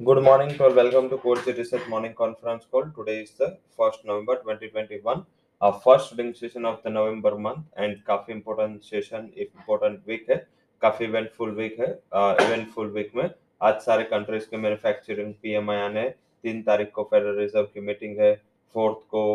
[0.00, 0.74] Good morning to all.
[0.74, 2.84] Welcome to Core Research Morning Conference Call.
[2.96, 5.24] Today is the 1st November 2021.
[5.60, 10.36] Our first trading session of the November month and काफ़ी important session important week है
[10.82, 13.28] काफ़ी eventful week है uh, eventful week में
[13.60, 18.18] आज सारे countries के manufacturing PMI आने हैं तीन तारीख को फेडरल रिज़र्व की मीटिंग
[18.20, 18.34] है
[18.74, 19.26] फोर्थ को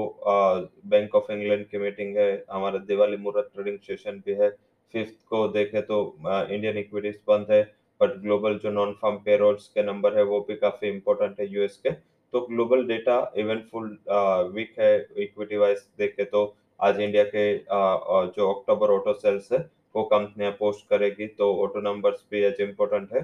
[0.95, 4.49] बैंक ऑफ़ इंग्लैंड की मीटिंग है हमारा दिवाली मुहूर्त ट्रेडिंग सेशन भी है
[4.93, 7.63] फिफ्थ को देखे तो इंडियन uh, इक्विटीज बंद है
[8.01, 11.77] बट ग्लोबल जो नॉन फार्म पेरोल्स के नंबर है, वो भी काफ़ी इंपॉर्टेंट है यूएस
[11.77, 11.91] के।
[12.33, 13.87] तो ग्लोबल डेटा इवेंटफुल
[14.53, 16.43] वीक है इक्विटी वाइज देखे तो
[16.79, 19.59] आज इंडिया के जो अक्टूबर ऑटो सेल्स है,
[19.95, 23.21] वो कंपनियाँ पोस्ट करेगी तो ऑटो नंबर्स भी एज इम्पोर्टेंट है।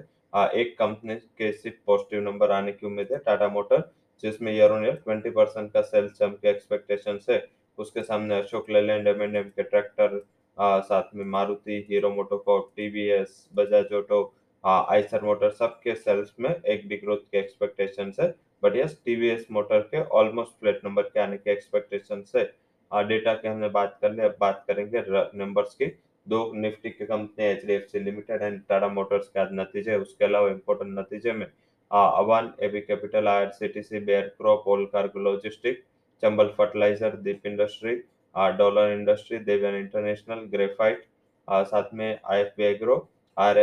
[0.55, 3.89] एक कंपनी के सिर्फ़ पॉजिटिव नंबर आने की उम्मीद है टाटा मोटर
[4.23, 7.45] जिसमें year on year twenty percent का सेल्स जम के एक्सपेक्टेशन है।
[7.77, 10.21] उसके सामने Ashok Leyland M and M के ट्रैक्टर
[10.57, 14.21] साथ में Maruti Hero Motocorp TVS Bajaj auto
[14.63, 19.79] Eicher motor सबके सेल्स में एक भी ग्रोथ के एक्सपेक्टेशन है बट यस टीवीएस मोटर
[19.93, 22.43] के ऑलमोस्ट फ्लैट नंबर के आने के एक्सपेक्टेशन है।
[22.91, 25.85] डेटा के हमने बात कर लिया, अब बात करेंगे नंबर्स की।
[26.27, 29.95] दो निफ्टी की company H D F C limited and Tata motors के आज नतीजे,
[29.97, 31.45] उसके अलावा इम्पोर्टेंट नतीजे में
[31.91, 35.83] Awan AB capital I R C T C Bayer crop Allcargo logistic
[36.23, 37.95] Chambal fertiliser Deep industry
[38.57, 41.05] dollar industry Devan international graphite
[41.47, 42.97] साथ में I F B agro
[43.39, 43.53] Uh,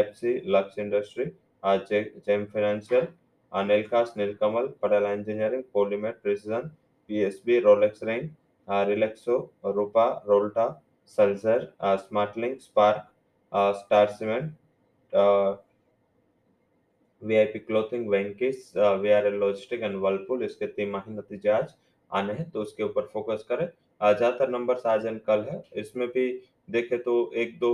[3.52, 6.70] uh, Nelcast, Nilkamal, Patel Engineering, Polymer, Precision,
[7.08, 8.34] PSB, Rolex Ring,
[8.68, 13.06] uh, Relaxo, Rupa, Rolta, Sulzer, uh, Smartlink, Spark,
[13.52, 14.52] uh, Star Cement,
[15.12, 15.56] uh,
[17.22, 21.74] VIP Clothing, Venkis, uh, VRL Logistic and Whirlpool इसके तिमाही नतीजे आज
[22.10, 26.28] आने हैं तो उसके ऊपर focus करें ज़्यादातर नंबर्स आज एंड कल है इसमें भी
[26.68, 27.70] देखे तो एक दो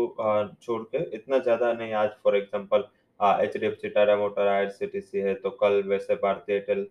[0.63, 2.85] छोड़ के इतना ज़्यादा नहीं। आज for example
[3.21, 6.55] H D F C Tata motor I C T C है तो कल वैसे भारतीय
[6.55, 6.87] एयरटेल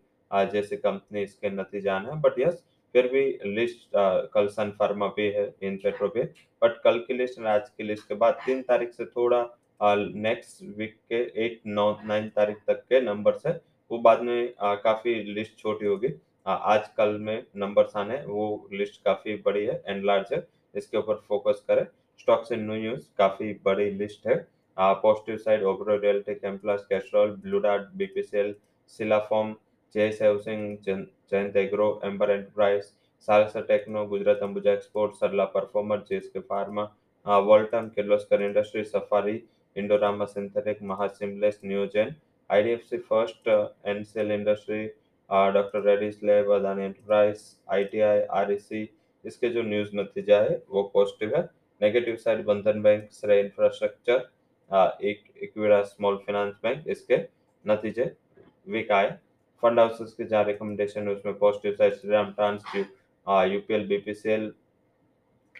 [0.52, 2.64] जैसे कंपनी इसके नतीजे आने हैं। बट यस
[2.96, 3.88] फिर भी लिस्ट
[4.34, 6.24] कल सन फार्मा भी है इन पेट्रो भी
[6.62, 9.42] बट कल की लिस्ट आज की लिस्ट के बाद तीन तारीख से थोड़ा
[9.82, 13.54] नेक्स्ट वीक के एट नौ नाइन तारीख तक के नंबर है।
[13.92, 16.14] वो बाद में आ, काफ़ी लिस्ट छोटी होगी।
[16.48, 20.40] आज कल में नंबर्स आने वो लिस्ट काफ़ी बड़ी है एंड लार्ज है।
[20.76, 21.86] इसके ऊपर फोकस करें।
[22.20, 24.36] स्टॉक्स इन न्यू न्यूज़ काफ़ी बड़ी लिस्ट है।
[24.78, 27.62] पॉजिटिव साइड ओब्रो रियल्टी कैम्प्लस Castrol blue
[27.98, 28.56] BPCL
[28.90, 29.56] सिलाफॉर्म
[29.96, 32.84] JS housing Jayant agro Amber enterprise
[33.28, 36.84] salsa techno Gujarat Ambuja export Sarla performer JSK pharma
[37.46, 39.42] वोल्टम Kirloskar industry safari
[39.76, 42.16] Indorama synthetic महासिमलेस Newgen
[42.50, 43.50] IDFC first
[43.90, 44.86] Ncell industry
[45.54, 48.84] doctor Reddy's lab Adani enterprise ITI REC
[49.26, 51.42] इसके जो news नतीजा है वो positive है।
[51.82, 54.30] Negative side Bandhan bank Srei infrastructure
[55.04, 57.18] एक इक्विडा small finance bank इसके
[57.66, 58.12] नतीजे
[58.68, 59.10] वीक आए
[59.64, 62.64] फंड हाउसेस के जहाँ रिकमेंडेशन है उसमें positive side Shriram trans
[63.54, 64.52] UPL BPCL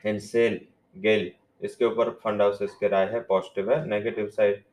[0.06, 0.60] and SAIL
[0.96, 4.64] GAIL इसके ऊपर फंड हाउसेस के राय है पॉजिटिव है। नेगेटिव साइड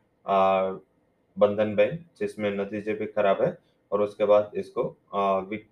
[1.36, 3.56] बंधन बैंक जिसमें नतीजे भी खराब है
[3.92, 4.82] और उसके बाद इसको
[5.14, 5.20] आ,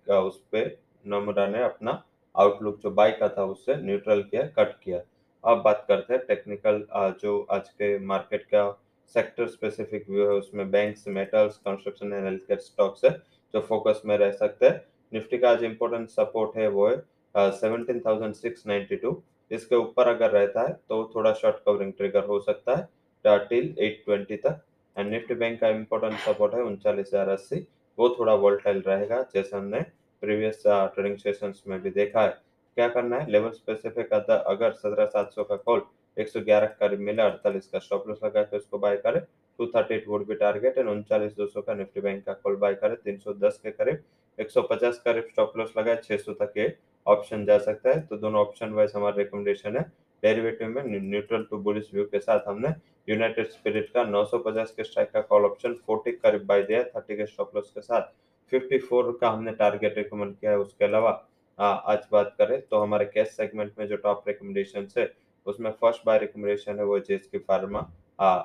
[0.09, 0.65] आ, उस पे
[1.07, 2.03] नमुरा ने अपना
[2.37, 4.99] आउटलुक जो बाई का था उससे न्यूट्रल किया, कट किया।
[5.43, 6.85] अब बात करते हैं टेक्निकल
[7.21, 8.69] जो आज के मार्केट का
[9.15, 13.11] सेक्टर स्पेसिफिक व्यू है, उसमें banks, metals, construction and health care stocks है,
[13.53, 14.81] जो फोकस में रह सकते हैं।
[15.11, 19.21] निफ्टी का आज इम्पोर्टेंट सपोर्ट है वो है सेवनटीन थाउज़ेंड सिक्स टू
[19.51, 24.01] इसके ऊपर अगर रहता है तो थोड़ा शॉर्ट कवरिंग ट्रिगर हो सकता है टिल एट
[24.05, 24.61] ट्वेंटी तक।
[24.95, 27.65] एंड निफ्टी बैंक का इम्पोर्टेंट सपोर्ट है, उनचालीस हज़ार अस्सी।
[27.97, 29.79] वो थोड़ा वोल्टाइल रहेगा, जैसे हमने
[30.23, 32.29] प्रीवियस ट्रेडिंग सेशंस में भी देखा है।
[32.77, 33.29] क्या करना है?
[33.31, 35.81] लेवल स्पेसिफिक अगर सत्रह सात सौ का कॉल
[36.17, 39.65] एक सौ ग्यारह करीब मिला, अड़तालीस का स्टॉप लॉस लगा के उसको बाय करे। टू
[39.67, 42.73] थर्टी एट वुड भी टारगेट एंड उनचालीस दो सौ का निफ्टी बैंक का कॉल बाय
[42.75, 44.03] करे। तीन सौ दस के करीब
[44.37, 46.75] एक सौ पचास करीब स्टॉप लॉस लगाए छह सौ तक ये
[47.05, 49.83] ऑप्शन जा सकता है। तो दोनों ऑप्शन वाइज हमारा रिकमेंडेशन है।
[50.23, 52.73] डेरिवेटिव में न्यूट्रल टू बुलिश व्यू के साथ हमने
[53.07, 57.25] यूनाइटेड स्पिरिट का 950 के स्ट्राइक का कॉल ऑप्शन 40 करीब बाय दिया 30 के
[57.25, 58.13] स्टॉप लॉस के साथ।
[58.51, 61.11] 54 का हमने टारगेट रिकमेंड किया है उसके अलावा
[61.59, 65.09] आज बात करें तो हमारे कैश सेगमेंट में जो टॉप रिकमेंडेशन है
[65.45, 67.79] उसमें फ़र्स्ट बाय रिकमेंडेशन है वो जेस की pharma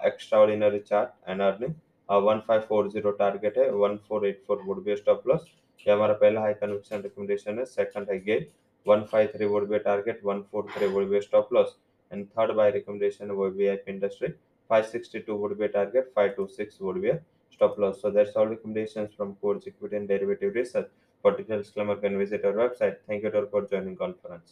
[0.40, 1.74] extraordinary chart and earning
[2.22, 5.46] one five four zero target है one four eight four would be stop loss
[5.86, 8.50] ये हमारा पहला हाई कन्विक्शन रिकमेंडेशन है सेकंड है gate
[8.86, 11.76] one five three would be target one four three would be stop loss
[12.10, 14.28] and third buy recommendation है वो V I P industry
[14.70, 17.20] 562 would be a target, 526 would be a
[17.62, 18.00] stop loss.
[18.02, 20.90] So that's all the recommendations from Core Equity and Derivative Research.
[21.22, 21.70] For details,
[22.00, 22.96] can visit our website.
[23.06, 24.50] Thank you all for joining conference.